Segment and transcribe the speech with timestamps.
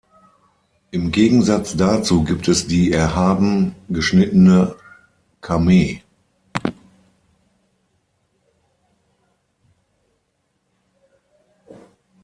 [0.89, 4.73] Im Gegensatz dazu gibt es die erhaben geschnittene
[5.41, 6.01] Kamee.